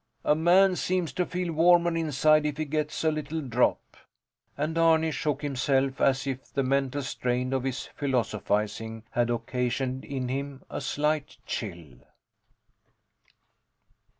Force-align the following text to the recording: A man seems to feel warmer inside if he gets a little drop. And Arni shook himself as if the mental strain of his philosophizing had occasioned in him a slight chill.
A 0.23 0.33
man 0.33 0.75
seems 0.75 1.13
to 1.13 1.27
feel 1.27 1.53
warmer 1.53 1.95
inside 1.95 2.47
if 2.47 2.57
he 2.57 2.65
gets 2.65 3.03
a 3.03 3.11
little 3.11 3.39
drop. 3.39 3.97
And 4.57 4.75
Arni 4.75 5.11
shook 5.11 5.43
himself 5.43 6.01
as 6.01 6.25
if 6.25 6.51
the 6.51 6.63
mental 6.63 7.03
strain 7.03 7.53
of 7.53 7.61
his 7.63 7.85
philosophizing 7.85 9.03
had 9.11 9.29
occasioned 9.29 10.03
in 10.03 10.27
him 10.27 10.63
a 10.71 10.81
slight 10.81 11.37
chill. 11.45 11.99